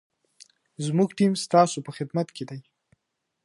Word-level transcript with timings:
زموږ 0.85 1.09
ټیم 1.17 1.33
ستاسو 1.45 1.77
په 1.85 1.91
خدمت 1.97 2.27
کي 2.35 2.43
دی. 2.49 2.59